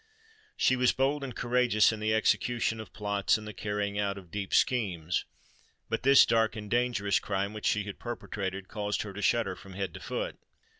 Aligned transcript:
She 0.57 0.75
was 0.75 0.93
bold 0.93 1.23
and 1.23 1.35
courageous 1.35 1.91
in 1.91 1.99
the 1.99 2.11
execution 2.11 2.79
of 2.79 2.91
plots 2.91 3.37
and 3.37 3.47
the 3.47 3.53
carrying 3.53 3.99
out 3.99 4.17
of 4.17 4.31
deep 4.31 4.51
schemes;—but 4.51 6.01
this 6.01 6.25
dark 6.25 6.55
and 6.55 6.71
dangerous 6.71 7.19
crime 7.19 7.53
which 7.53 7.67
she 7.67 7.83
had 7.83 7.97
just 7.97 8.01
perpetrated, 8.01 8.67
caused 8.67 9.03
her 9.03 9.13
to 9.13 9.21
shudder 9.21 9.55
from 9.55 9.73
head 9.73 9.93
to 9.93 9.99
foot! 9.99 10.39